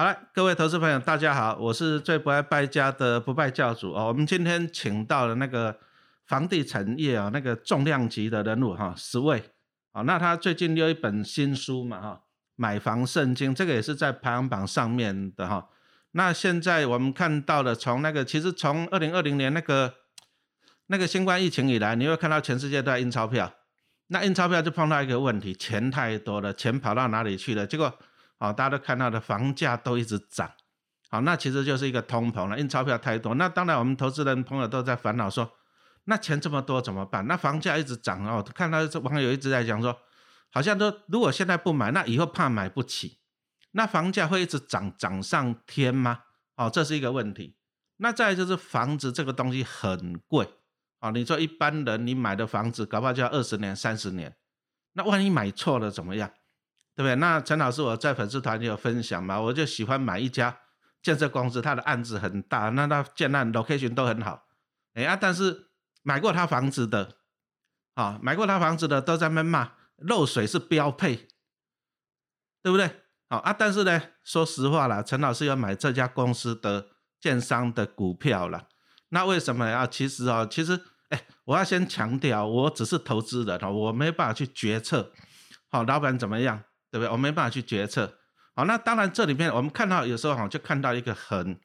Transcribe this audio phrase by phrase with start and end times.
[0.00, 4.06] 好了，各位投资朋友，大家好，我是最不爱败家的不败教主哦。
[4.06, 5.78] 我们今天请到了那个
[6.26, 9.42] 房地产业啊，那个重量级的人物哈，十位
[9.92, 10.00] 啊。
[10.00, 12.22] 那他最近有一本新书嘛哈，
[12.56, 15.68] 买房圣经，这个也是在排行榜上面的哈。
[16.12, 19.92] 那现在我们看到的，从那个其实从二零二零年那个
[20.86, 23.52] 那个新冠疫情以来，你会看到全世界都在印钞票，
[24.06, 27.66] 那印钞票就碰到一个问题，钱太多了，钱跑到哪里去了？
[27.66, 27.94] 结果。
[28.40, 30.50] 好，大家都看到的房价都一直涨，
[31.10, 33.34] 好，那其实就是一个通膨了，印钞票太多。
[33.34, 35.52] 那当然，我们投资人朋友都在烦恼说，
[36.04, 37.26] 那钱这么多怎么办？
[37.26, 39.94] 那房价一直涨哦，看到网友一直在讲说，
[40.50, 43.18] 好像都如果现在不买，那以后怕买不起，
[43.72, 46.22] 那房价会一直涨涨上天吗？
[46.56, 47.58] 哦，这是一个问题。
[47.98, 50.48] 那再就是房子这个东西很贵，
[51.00, 54.34] 啊，你说一般人你买的房子，搞不好就要二十年、三十年，
[54.94, 56.30] 那万一买错了怎么样？
[57.00, 57.16] 对不对？
[57.16, 60.54] 那陈老师我在粉丝团有分享嘛，我就喜欢买一家
[61.00, 64.46] 建设公司，他的案子很大，那他建案 location 都很好，
[64.92, 65.70] 哎啊，但是
[66.02, 67.16] 买过他房子的，
[67.94, 71.26] 啊，买过他房子的都在那骂漏水是标配，
[72.62, 72.90] 对不对？
[73.30, 78.68] 好啊，但是呢，说实话啦，陈老师要买这家公司的建商的股票了，
[79.08, 79.86] 那为什么啊？
[79.86, 80.78] 其实啊，其实
[81.08, 85.10] 哎，我要先强调，我只是投资人哦，我没办法去决策，
[85.70, 86.62] 好，老板怎么样？
[86.90, 87.08] 对不对？
[87.10, 88.18] 我没办法去决策。
[88.54, 91.58] 好，那当然这里面我们看到有时候哈，就看到一个很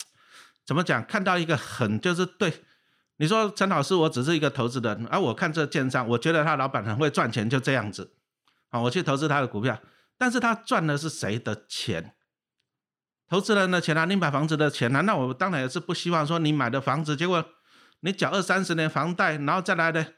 [0.66, 1.04] 怎么讲？
[1.06, 2.64] 看到一个很就是对
[3.18, 8.14] 你说陈老师，我只是一个投资人，而我看这建商，我觉得他老板很会赚钱，就这样子。
[8.70, 9.80] 好，我去投资他的股票，
[10.18, 12.14] 但是他赚的是谁的钱？
[13.28, 17.44] 投资人的钱啊，你买房子的钱啊，那我当然也是不希望说你买的房子，结果
[18.02, 20.14] 你缴二三十年房贷，然后再来的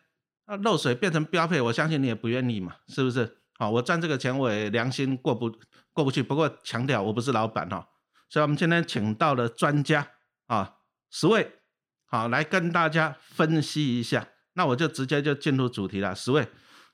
[0.46, 3.38] 啊漏水变成标配，我相信你也不愿意嘛，是不是？
[3.58, 5.52] 好，我赚这个钱，我也良心过不
[5.92, 6.22] 过不去。
[6.22, 7.88] 不过强调，我不是老板哈，
[8.30, 10.08] 所以我们今天请到了专家
[10.46, 10.76] 啊，
[11.10, 11.54] 十位，
[12.06, 14.28] 好来跟大家分析一下。
[14.54, 16.48] 那我就直接就进入主题了，十位。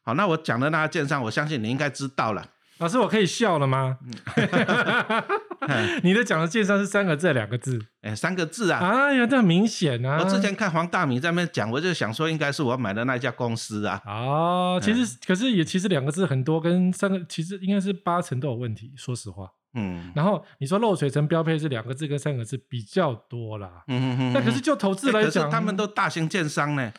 [0.03, 2.46] 好，那我讲的那个券商，我相信你应该知道了。
[2.79, 4.00] 老师，我可以笑了吗？
[6.03, 7.79] 你的讲的介绍是三个字，两个字？
[8.01, 8.79] 哎，三个字啊！
[8.79, 10.19] 哎呀，这很明显啊！
[10.19, 14.02] 我之前看黄大明在那边讲，我就想说，应该是我买的那家公司啊。
[14.06, 18.91] 哦，其实可是也其实两个字很多，跟三个其实应该是八成都有问题。
[18.97, 20.12] 说实话，嗯。
[20.16, 23.84] 然后你说漏水成标配是两个字跟三个字比较多啦。
[23.88, 24.34] 嗯嗯嗯。
[24.34, 26.91] 那可是就投资来讲，他们都大型建商呢。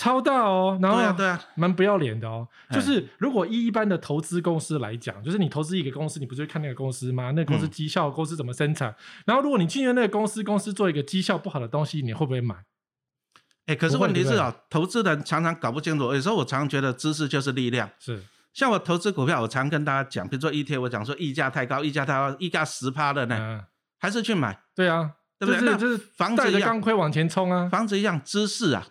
[0.00, 2.48] 超大哦，然后对啊对啊，蛮不要脸的哦。
[2.70, 7.32] 就是如果一一般的投资公司来讲，就是你投资一个公司，你不是会看那个公司吗？
[7.32, 8.96] 那个公司绩效，公司怎么生产？
[9.26, 12.54] 然后如果你进入那个公司，公司做一个绩效不好的东西，你会不会买？
[13.66, 16.14] 哎，可是问题是啊，投资人常常搞不清楚。
[16.14, 17.90] 有时候我常常觉得知识就是力量。
[17.98, 18.22] 是，
[18.54, 23.66] 像我投资股票，我常跟大家讲，比如说一天我讲说溢价太高，溢价太高，溢价十趴的呢，
[23.98, 24.58] 还是去买？
[24.74, 25.60] 对啊，对不对？
[25.60, 28.86] 那就是房子一样，钢盔往前冲啊，房子一样，知识啊。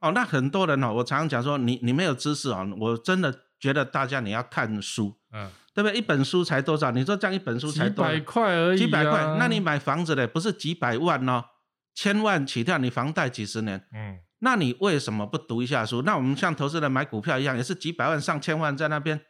[0.00, 5.98] 哦，那很多人哦，我常常讲说，你你没有知识哦，我真的觉得大家你要看书，嗯，对不对？
[5.98, 6.90] 一本书才多少？
[6.92, 11.44] 你说这样一本书才几百块而已，几百块，那你买房子的不是几百万哦，
[11.94, 16.02] 千万起跳，你房贷几十年，嗯，那你为什么不读一下书？
[16.02, 19.20] 那我们像投资人买股票一样，也是几百万上千万在那边，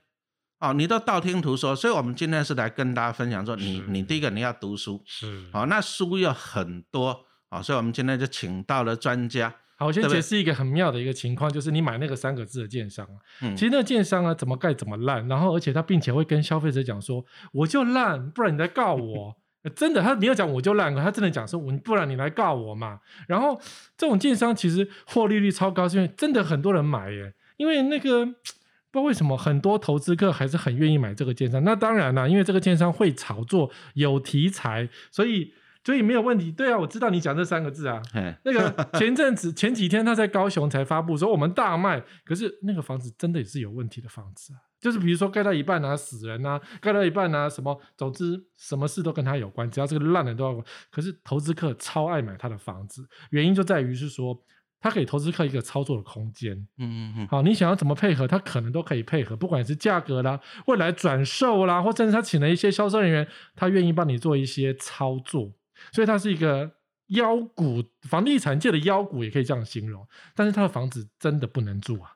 [0.60, 9.54] 哦，你都道听途说，所以我们今天是来跟大家分享说，你你第一个你要读书，是，好，那书有很多，哦，所以我们今天就请到了专家。
[9.84, 13.20] 好，我先解释一个很妙的一个情况，就是你买那个三个字的建商啊，
[13.54, 17.22] 其实那个建商啊怎么盖怎么烂，然后而且他并且会跟消费者讲说，
[17.52, 19.36] 我就烂，不然你来告我，
[19.76, 23.00] 真的，他没有讲我就烂，他真的讲说，我不然你来告我嘛。
[23.28, 23.60] 然后
[23.98, 28.54] 这种建商其实获利率超高，是因为真的很多人买耶，因为那个不知
[28.92, 31.62] 道为什么很多投资客还是很愿意买这个建商。
[31.62, 35.52] 那当然啦，因为这个建商会炒作，有题材，所以。
[35.84, 38.00] 所以没有问题，对啊，我知道你讲这三个字啊。
[38.44, 50.64] 那个前阵子前几天他在高雄才发布说我们大卖，可是那个房子真的也是有问题的房子啊，就是比如说盖到一半啊死人啊，盖到一半啊什么，总之什么事都跟他有关，只要这个烂人都要。
[50.90, 54.34] 可是投资客超爱买他的房子，原因就在于是说
[54.80, 56.56] 他给投资客一个操作的空间。
[56.78, 57.28] 嗯嗯嗯。
[57.28, 65.52] 好，你想要怎么配合，他可能都可以配合，不管是价格啦、未来转售啦，或甚至他请了一些销售人员，他愿意帮你做一些操作。
[65.92, 66.70] 所以它是一个
[67.08, 70.06] 妖股，房地产界的妖股也可以这样形容。
[70.34, 72.12] 但是他的房子真的不能住啊！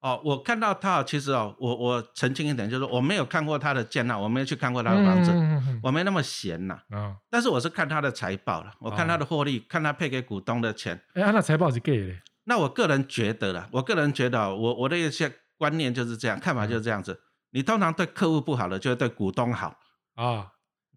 [0.00, 5.32] 哦，我看到他，其实哦，我我澄清一点，就是我没有看过他的建案，我没有去看过他的房子，
[5.80, 6.76] 我没那么闲呐。
[6.90, 7.16] 啊！
[7.30, 11.00] 但是我是看他的财报了，我看他的获利，看他配给股东的钱。
[11.14, 12.14] 哎，他的财报是给的。
[12.44, 17.20] 那我个人觉得了，我个人觉得，我我的一些观念就是这样，看法就是这样子。
[17.52, 19.76] 你通常对客户不好的，就会对股东好
[20.16, 20.51] 啊。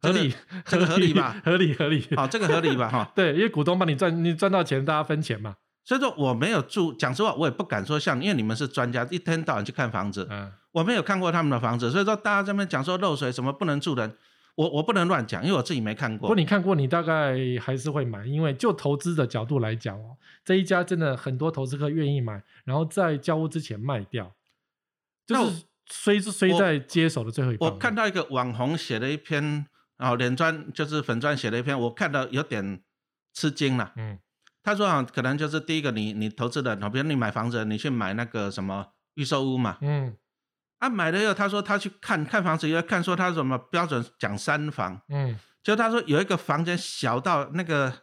[0.06, 0.34] 合理，
[0.66, 1.42] 这个合理吧？
[1.44, 2.06] 合 理合理。
[2.16, 2.90] 好，这个合理吧？
[2.90, 5.56] 哈， 对，因为股东帮你赚，你赚到钱，大家分钱嘛。
[5.84, 14.18] 所以说我没有住，讲实话，我也不敢说像，因为你们是专家，一天到晚去看房子，嗯，我没有看过他们的房子，所以说大家这边讲说漏水什么不能住人，
[14.56, 16.22] 我我不能乱讲，因为我自己没看过。
[16.22, 24.34] 不过你看过，你大概还是会买，因为就投资的角度来讲哦，这一家真的很多投资客愿意买，然后在交屋之前卖掉，
[25.28, 27.58] 就是虽是虽在接手的最后一。
[27.60, 32.82] 我看到一个网红写了一篇，哦，脸砖就是粉砖写了一篇，我看到有点
[33.34, 34.20] 吃惊了，嗯。
[34.64, 40.18] 他说啊，可能就是第一个，你你投资的，比如你买房子，你去买那个什么预售屋嘛，嗯，
[40.80, 47.94] 啊买了以后，他说他去看看房子，要看说他什么标准讲三房，嗯，就他说有一个房间小到那个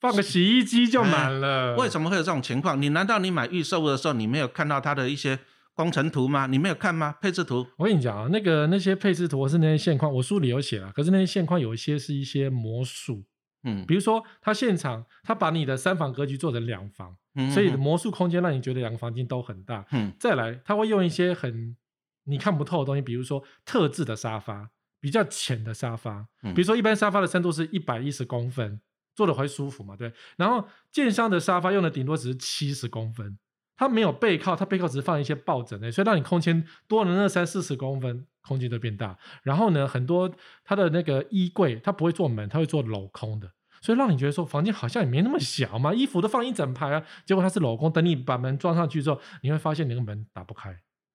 [0.00, 2.82] 放个洗衣机就满了，为什么会有这种情况？
[2.82, 5.38] 你难道你买预售屋的时候，你没有看到他的一些
[5.78, 6.48] 工程图吗？
[6.48, 7.14] 你没有看吗？
[7.22, 7.64] 配置图？
[7.76, 13.24] 我跟你讲啊，那个那些配置图是那些线框，我书里有写了，可是那些线框有一些是一些魔术。
[13.62, 17.16] 嗯，比如说他现场，他把你的三房格局做成两房，
[17.54, 19.86] 所以魔术空间让你觉得两个房间都很大。
[19.92, 21.76] 嗯，再来他会用一些很
[22.24, 24.70] 你看不透的东西，比如说特制的沙发，
[25.00, 28.80] 比较浅的沙发，比如说一般沙发的深度是一百一十公分，
[29.14, 29.94] 坐的会舒服嘛？
[29.96, 30.12] 对。
[30.36, 33.38] 然后建商的沙发用的顶多只是七十公分，
[33.78, 38.26] 它没有背靠，它背靠只是放一些抱枕的，所以让你空间多了那三四十公分。
[38.40, 40.34] 空间都变大，然后呢，很多
[40.64, 43.52] 它的那个衣柜，它不会做门，它会做镂空的，
[43.82, 50.74] 所以让你觉得说房间好像也没那么小嘛，衣服都放一整排啊，结果它是镂空，等你把门装上去之后，你会发现那个门打不开，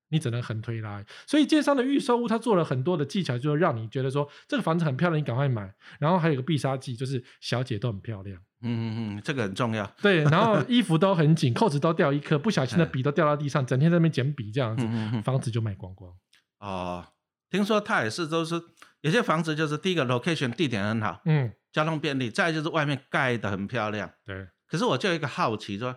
[0.09, 1.03] 你只能横推拉。
[1.25, 5.73] 所以建商的预售屋，它做了很多的技巧，就是让你觉得说这个房子很漂亮，你赶快买。
[5.97, 9.85] 然后还有一个必杀技，就是小姐都很漂亮，嗯嗯嗯，这个很重要。
[10.01, 14.87] 对， 然后衣服都很紧，扣子都掉一颗，不小心的笔都掉到地上，整天在那边捡笔这样子，
[15.21, 16.11] 房子就卖光光。
[16.59, 17.05] 哦。
[17.49, 18.59] 听说他也是，都是
[19.01, 24.47] 有些房子就是第一个 location 地点很好，嗯，交通便利，再就是外面盖的很漂亮，对。
[24.67, 25.95] 可是我就有一个好奇说，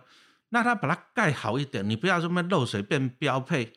[0.49, 3.73] 那他把它盖好一点，你不要这么漏水变标配，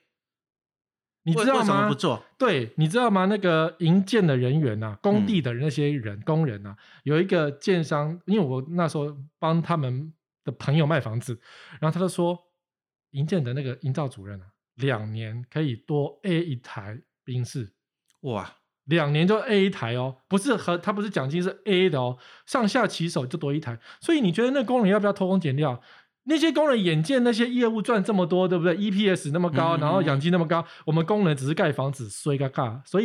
[1.30, 1.88] 你知道吗？
[1.88, 2.22] 不做？
[2.38, 3.26] 对，你知道吗？
[3.26, 10.12] 那个营建的人员呐，工地的那些人工人呐，有一个建商，因为我那时候帮他们
[10.44, 11.40] 的朋友卖房子，
[11.80, 12.38] 然后他就说，
[13.10, 14.46] 营建的那个营造主任啊，
[14.76, 17.00] 两年可以多 A 一台。
[17.22, 17.70] 宾士，
[18.22, 18.56] 哇，
[18.86, 25.80] 两年就 A 一台哦，不是和他不是奖金是 A 的哦，上下其手就多一台，所以你觉得那工人要不要偷工减料？
[26.24, 32.38] 那些工人眼见那些业务赚这么多，对不对？EPS 那么高，然后奖金那么高，我们工人只是盖房子，所以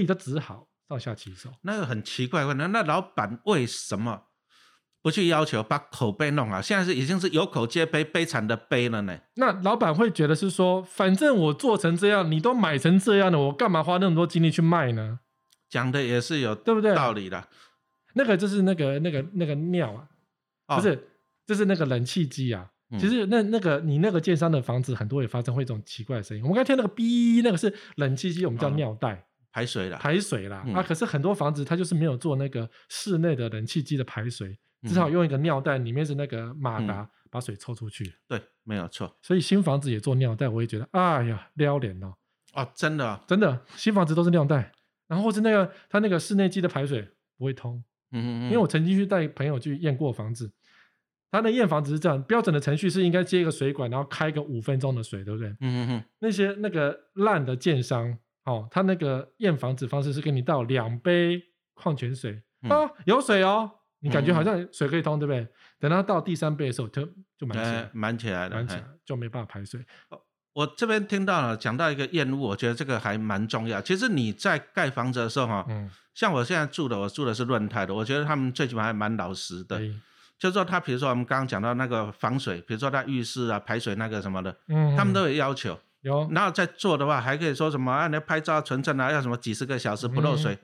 [0.05, 1.49] 他只好上下其手。
[1.61, 4.23] 那个很奇怪，那那老板为什么？
[5.01, 9.19] 不去要求把口碑弄好，现在是已经是有口皆碑，悲惨的悲了呢。
[9.35, 15.19] 那老板会觉得是说，反正我做成这样，你都买成这样的，我干嘛花那么多精力去卖呢？
[15.69, 17.47] 讲的也是有对不对道理的。
[18.15, 20.07] 那个就是那个那个那个尿
[20.65, 21.07] 啊，不是，
[21.45, 22.71] 就是那个冷气机啊。
[22.99, 26.43] 其实那那个你那个建商的房子很多也发生会这种奇怪的声音。
[26.43, 30.65] 我们刚听那个哔，那个是冷气机，我们叫尿袋排水啦，排水啦。
[30.73, 34.57] 啊，可是很多房子它就是没有做那个室内的冷气机的排水。
[34.83, 38.13] 至少用一个尿袋，里面是那个马达，把水抽出去。
[38.27, 39.17] 对，没有错。
[39.19, 42.13] 所以新房子也做尿袋，我也觉得，哎呀，撩脸哦。
[42.53, 44.71] 啊，真的，真的，新房子都是尿袋。
[45.07, 47.83] 然后或是那个它那个室内机的排水不会通。
[48.11, 48.43] 嗯嗯嗯。
[48.43, 50.51] 因为我曾经去带朋友去验过房子，
[51.35, 55.49] 他的验房只是这样，标准的程序是应该接一个水管，然后开个五分钟的水，对不对？
[55.49, 56.03] 嗯嗯嗯。
[56.19, 61.41] 那些那个烂的建商，哦，他那个验房子方式是给你倒两杯
[61.73, 63.69] 矿泉水，啊，有水哦。
[63.99, 65.47] 你感觉好像水可以通，对不对？
[65.79, 67.03] 等他到第三杯的时候，就
[67.37, 69.83] 就满起来，满起来了，满起来就没办法排水。
[70.53, 73.81] 我这边听到了，讲到一个厌恶，我觉得这个还蛮重要。
[73.81, 79.81] 其实你在盖房子的时候，哈，嗯，像我现在住的，我住的是润泰的，我觉得他们最起码还蛮老实的。
[80.37, 85.77] 就是说，他比如说我们刚刚讲到那个防水，比如说他浴室啊排水那个什么的，嗯，他们都有要求。
[86.01, 88.07] 有，然后再做的话，还可以说什么啊？
[88.07, 90.57] 你拍照存证啊，要什么几十个小时不漏水。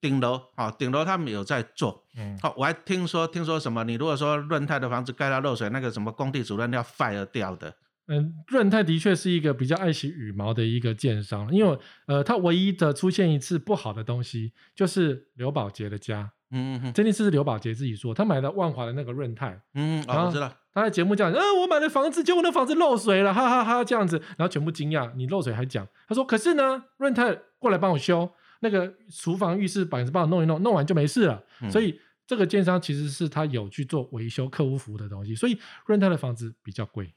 [0.00, 2.04] 顶楼啊，顶楼他们有在做。
[2.16, 3.84] 嗯，好，我还听说，听说什么？
[3.84, 7.74] 你如果说润泰的房子盖到漏水，那个什么工地主任要 fire 掉的。
[8.06, 16.30] 嗯，润泰的确是一个比较爱惜羽毛的一个建商，因为呃，他唯一的出现一次不好的东西就是刘宝杰的家。
[16.50, 19.60] 嗯嗯嗯，这件事是刘宝杰自己说，他买了万华的那个润泰。
[19.74, 20.52] 嗯，我知道。
[20.72, 25.86] 他在节目讲，呃，我买了房子，结果那房子漏水了，哈哈哈，这样子，然后全部惊讶，你漏水还讲？
[26.06, 28.30] 他说，可是呢，润泰过来帮我修。
[28.60, 31.44] 那个厨房、浴室板子帮我弄一弄，弄完就没事了。
[31.70, 35.32] 所以这个建商其实是他有去做维修、客户服务的东西。
[35.32, 37.14] 所以润泰的房子比较贵，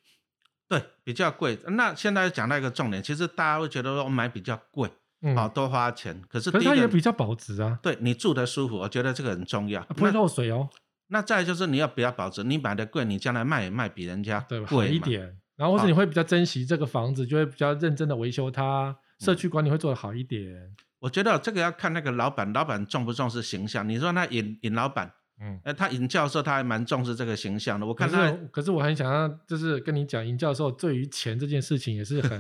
[0.68, 1.58] 对，比较贵。
[1.70, 4.88] 那现在讲到一个重点，其实大家会觉得说我买比较贵，
[5.36, 6.22] 啊，多花钱。
[6.28, 7.80] 可是，可是它也比较保值啊。
[7.82, 10.70] 对你住的舒服，我觉得这个很重要，不会漏水哦。
[11.08, 12.44] 那再就是你要比较保值？
[12.44, 15.38] 你买的贵，你将来卖也卖比人家贵一点。
[15.58, 20.74] 然后或者你会比较珍惜这个房子，就会比较认真的维修它，社区管理会做得好一点。
[21.00, 23.88] 我觉得这个要看那个老板，老板重不重视形象。
[23.88, 27.86] 你说那尹尹老板，嗯，哎，他尹教授他还蛮重视这个形象的。
[27.86, 32.40] 我看他，可是我很想要，就是跟你讲，尹教授对于钱这件事情也是很，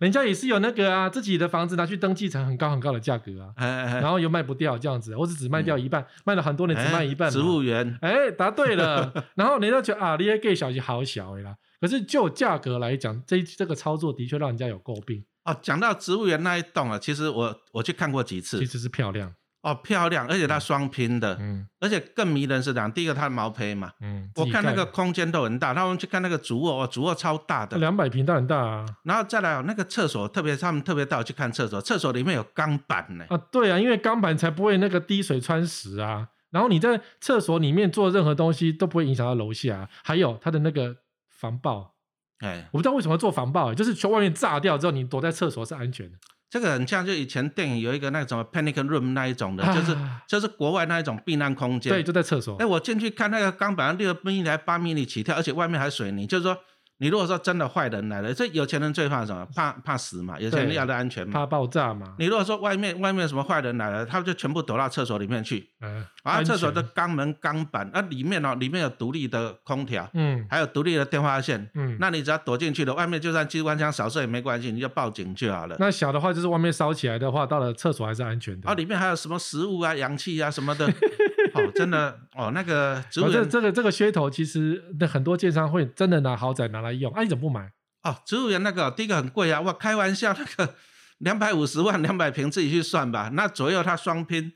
[0.00, 3.52] 人家也是有那个啊，自己的房子拿去登记成很高很高的价格啊，
[4.00, 7.30] 然后又卖不掉这样子，或者只卖掉一半，卖了很多年只卖一半。
[7.30, 9.12] 植物园，哎，答对了。
[9.36, 15.22] 然后人家觉得啊，你些 gay 小姐好小啦，可是就价格来讲，这这个操作的确让人家有诟病。
[15.44, 40.96] 哦，讲到植物园那一栋啊，其实我我去看过几次，其实是漂亮哦，漂亮，而且它双拼的，嗯，而且更迷人是讲，第一个它的毛坯嘛，嗯，我看那个空间都很大，他们去看那个主卧，哦，主卧超大的，两百平都很大啊，然后再来那个厕所，特别他们特别带我去看厕所，厕所里面有钢板呢，啊，对啊，因为钢板才不会那个滴水穿石啊，然后你在厕所里面做任何东西都不会影响到楼下，还有它的那个
[41.28, 41.96] 防爆。
[42.38, 46.16] 哎，我不知道为什么要做防爆，就是从外面炸掉之后，你躲在厕所是安全的。
[46.50, 51.92] 这个很像就以前电影有一个那什么 panic room 那一种的，就是就是国外那一种避难空间。
[51.92, 52.56] 对，就在厕所。
[52.56, 56.58] 哎，我进去看那个钢板六米来八米起跳，而且外面还水泥，就是说。
[57.00, 59.46] 你如果说真的坏人来了，这有钱人最怕什么？
[59.56, 60.38] 怕怕死嘛？
[60.38, 61.32] 有钱人要的安全嘛？
[61.32, 62.14] 怕爆炸嘛？
[62.18, 65.70] 你如果说外面外面什么坏人来了，他们就全部躲到厕所里面去。
[65.80, 75.76] 嗯，啊，厕所的钢门钢板，啊，里面哦，里面有独立的空调，嗯，还有独立的电话线，嗯，那你只要躲进去了，外面就算机关枪扫射也没关系，你就报警就好了。
[75.78, 78.68] 那小的话就是外面烧起来的话，到了厕所还是安全的。
[78.68, 80.86] 啊，里面还有什么食物啊、氧气啊什么的。
[81.66, 87.70] 哦， 真的哦，那个植物这这个这个噱头，其实那很多建商会真的拿豪宅拿来用，啊，你怎么不买？
[88.02, 90.74] 哦，植物园那个第一个很贵啊，哇，开玩笑，那个
[91.18, 94.52] 两百五十万两百平自己去算吧，那左右它双拼。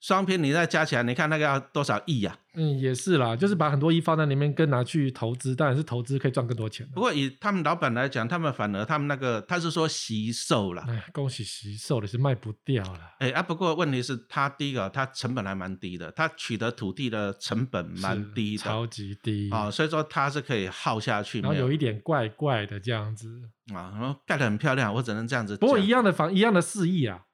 [0.00, 2.36] 双拼你再加起来，你看那个要多少亿呀？
[2.54, 6.84] 嗯，也是啦，就是把很多亿放在里面，跟拿去投资，当然是投资可以赚更多钱。
[6.94, 10.82] 不过以他们老板来讲，他们反而他们那个他是说惜售了。
[10.88, 13.12] 哎，恭喜惜售的是卖不掉了。
[13.18, 21.40] 哎啊，不过问题是他第一个，他成本还蛮低的，他取得土地的成本蛮低的，超级低啊，所以说他是可以耗下去。
[21.42, 23.28] 然后有一点怪怪的这样子
[23.74, 25.58] 啊，然后盖得很漂亮，我只能这样子。
[25.58, 27.26] 不过一样的房，一样的四亿啊，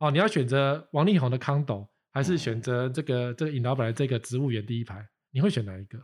[0.00, 1.86] 哦，你要选择王力宏的 condo。
[2.18, 5.96] 还是选择这个这个尹老板的这个植物园第一排，你会选哪一个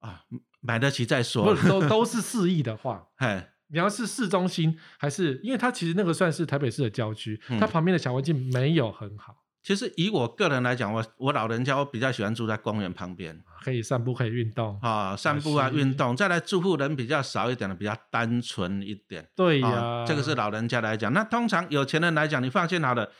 [0.00, 0.24] 啊？
[0.60, 1.54] 买得起再说。
[1.54, 9.36] 不都都是四亿的话， 哎，你要是市中心，还是因为它其实那个算是台北市的郊区，它旁边的小环境没有很好。
[9.62, 16.16] 其实以我个人来讲，我我老人家我比较喜欢住在公园旁边，可以散步，可以运动啊，散步啊，运动。
[16.16, 19.28] 再来住户人比较少一点的，比较单纯一点。
[19.36, 21.12] 对呀，这个是老人家来讲。
[21.12, 23.12] 那通常有钱人来讲，你放心好了。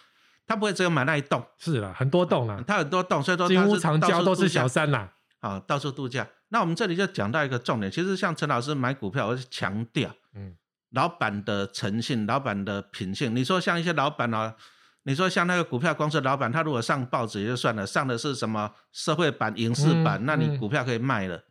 [0.51, 6.27] 他不会只有买那一栋，是啦，很多栋啦，他很多栋，所以说金屋藏娇都是小三啦，啊，到处度假。
[6.49, 10.57] 那我们这里就讲到一个重点，其实像陈老师买股票，我是强调，嗯，
[10.91, 13.33] 老板的诚信，老板的品性。
[13.33, 14.57] 你说像一些老板啊，
[15.05, 21.45] 你说像那个股票公司老板，他如果上报纸也就算了，上的是什么社会版、影视版，那你股票可以卖了，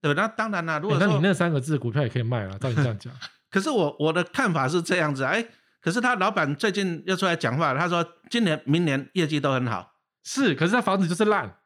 [0.00, 0.22] 对吧？
[0.22, 3.12] 那当然了，如果那你那三个字股票也可以卖了，照你这样讲。
[3.50, 5.44] 可是我我的看法是这样子，哎。
[5.86, 9.92] 可是他老板最近又出来讲话，他说今年、明年业绩都很好。
[10.24, 11.58] 是，可是他房子就是烂。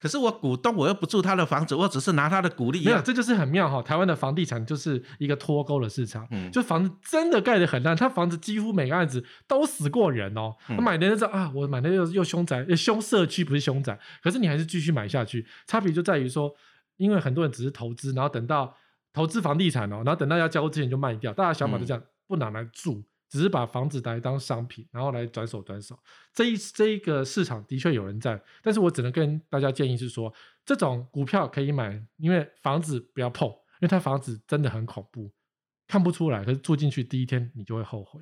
[0.00, 2.82] 可是我股东我又不住他的房子，我只是拿他的股利。
[2.82, 3.82] 没有，这就是很妙哈。
[3.82, 10.54] 台湾的房地产就是一个脱钩的市场，嗯，就房子真的盖得很烂，他房子几乎每个案子都死过人哦。
[10.66, 15.46] 他买的人知道啊，我买的又又凶宅，凶社区不是凶宅，可是你还是继续买下去。
[15.66, 16.50] 差别就在于说，
[16.96, 18.74] 因为很多人只是投资，然后等到
[19.12, 23.04] 投资房地产哦，然后等到要交之前就卖掉，大家想法就这样，不拿来住。
[23.28, 25.98] 只是把房子来当商品，然后来转手转手。
[26.32, 30.32] 这一这一个市场的确有人在，但是我只能跟大家建议是说，
[30.64, 35.30] 这种股票可以买，因为房子不要碰，因为它房子真的很恐怖，
[35.86, 38.20] 看不出来，可是住进去第一天你就会后悔。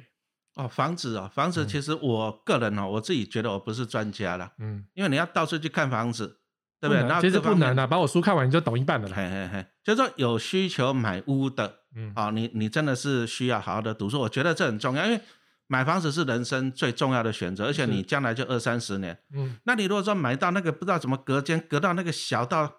[0.55, 6.41] 哦，房子啊，房子其实我个人哦，我自己觉得我不是专家了，嗯，因为你要到处去看房子。
[6.79, 7.21] 对不对？
[7.23, 9.17] 其实不难的，把我书看完你就懂一半的了。
[9.17, 15.21] 嘿嘿嘿，就是说有需求买屋的，嗯，啊，你你真的是需要好好的读书，我觉得这很重要，因为
[15.67, 22.73] 买房子是人生最重要的选择，而且你将来就二三十年，嗯，那你如果说买到那个不知道怎么隔间隔到那个小到。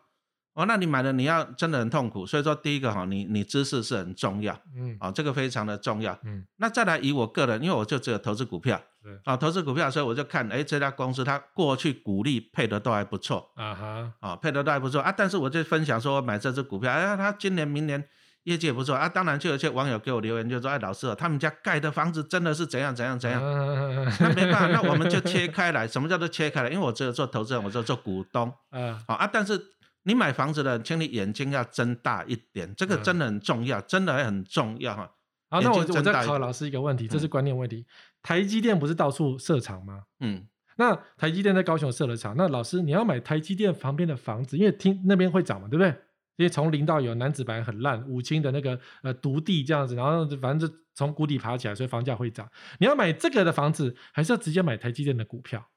[0.58, 2.26] 哦，那你买了，你要真的很痛苦。
[2.26, 6.48] 所以说，第一个哈，你你知识是很重要，嗯，啊，这个非常的重要，嗯。
[6.56, 15.14] 那再来以我个人，因为我就只有投资股票，对，啊，投资股票，所以我就看，哎，这家公司它过去股利配的都还不错，啊哈，啊，配的都还不错啊。
[15.16, 18.04] 但是我就分享说，我买这只股票，哎，它今年明年
[18.48, 19.08] 业绩也不错啊。
[19.10, 23.42] 当然，就有些网友给我留言，就说：“哎，老师，他们家盖的房子真的是怎样怎样怎样。”
[24.22, 25.86] 那没办法，那我们就切开来。
[25.88, 26.70] 什么叫做切开来？
[26.70, 28.51] 因为我只有做投资人，我只有做股东。
[28.72, 29.30] 嗯， 好啊。
[29.32, 29.62] 但是
[30.04, 35.12] 你买房子的，请你眼睛要睁大一点，这个真的很重要，真的很重要哈。
[35.50, 37.86] 好，那我我再考老师一个问题，这是观念问题。
[38.24, 40.04] 台积电不是到处设厂吗？
[40.22, 40.48] 嗯。
[40.80, 45.92] 那台积电在高雄设了厂，那老师你要买台积电旁边的房子，因为听那边会涨嘛，对不对？
[46.38, 52.50] 因为从零到有，男子版很烂，五清的那个呃独地这样子，然后反正就从谷底爬起来，所以房价会涨。
[52.79, 55.67] 你要买这个的房子，还是要直接买台积电的股票？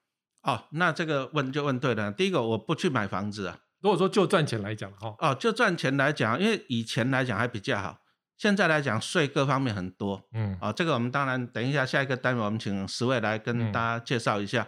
[0.43, 2.11] 哦，那这个问就问对了。
[2.11, 3.57] 第一个，我不去买房子啊。
[3.81, 7.97] 如果说就赚钱来讲哈，哦，就赚钱来讲，因为以前来讲还比较好，
[8.37, 14.67] 现在来讲税各方面很多，嗯，啊，这个我们当然等一下下一个单元我们请十位来跟大家介绍一下。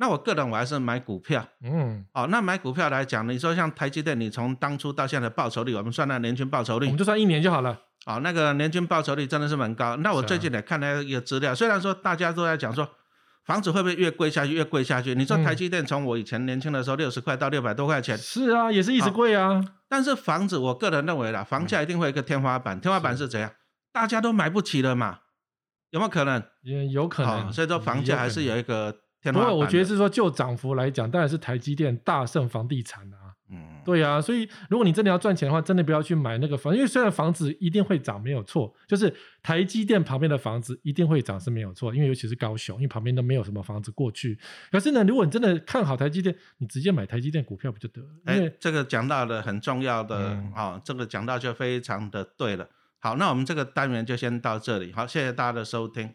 [0.00, 7.78] 那我个人我还是买股票，嗯，哦，那买股票来讲，你说像台积电，你从当初到现在的报酬率，我们算那年均报酬率，我们就算一年就好了。
[8.06, 9.96] 哦，那个年均报酬率真的是蛮高。
[9.96, 12.88] 那我最近也看了一个资料，虽然说大家都在讲说
[13.44, 19.62] 房子会不会越贵下去越贵下去，你说台积电从我以前年轻的时候六十块到六百多块钱，是啊，也是一直贵啊。
[19.86, 23.52] 但是房子，我个人认为啦，房价一定会有一个天花板，天花板是怎样？
[23.92, 25.18] 大家都买不起了嘛？
[25.90, 26.42] 有没有可能？
[26.62, 27.52] 也有可能。
[27.52, 28.96] 所以说房价还是有一个。
[29.24, 33.34] 不过我觉得是说，就涨幅来讲，当然是台积电大胜房地产啊。
[33.52, 39.12] 嗯，对啊，所以如果你真的要赚钱的话，真的不要去买那个房，因为虽然房子一定会涨，没有错，就是
[39.42, 44.38] 台积电旁边的房子一定会涨是没有错，因为尤其是高雄，因为旁边都没有什么房子过去。
[44.70, 48.08] 可是呢，如果你真的看好台积电，你直接买台积电股票不就得了？
[48.26, 52.68] 哎，这个讲到的很重要的啊，这个讲到就非常的对了。
[53.00, 56.14] 好，那我们这个单元就先到这里，好，谢谢大家的收听。